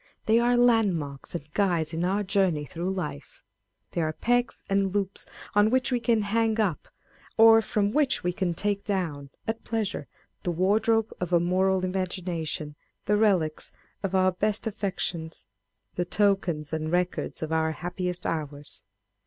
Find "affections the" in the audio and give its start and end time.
14.65-16.05